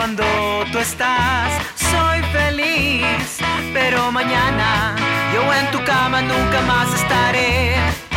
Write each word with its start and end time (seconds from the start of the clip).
cuando 0.00 0.24
tú 0.72 0.78
estás, 0.78 1.52
soy 1.76 2.22
feliz, 2.32 3.36
pero 3.74 4.10
mañana 4.10 4.96
yo 5.34 5.42
en 5.52 5.70
tu 5.72 5.84
cama 5.84 6.22
nunca 6.22 6.62
más 6.62 6.88
estaré. 6.94 8.09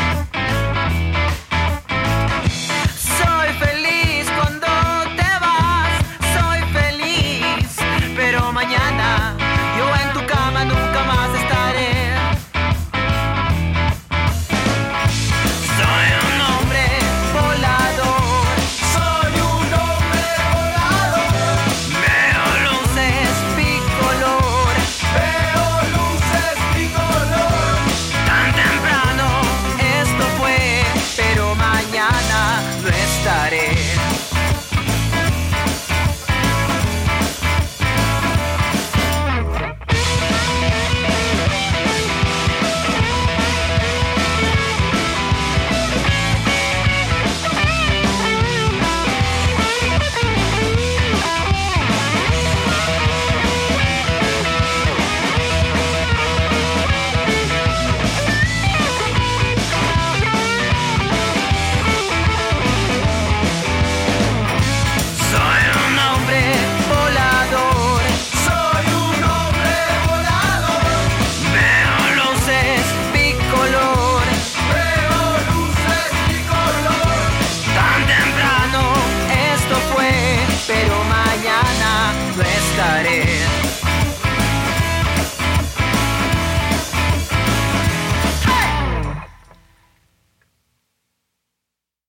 Yeah. 83.13 83.52